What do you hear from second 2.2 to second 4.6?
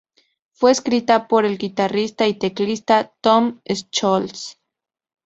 y teclista Tom Scholz.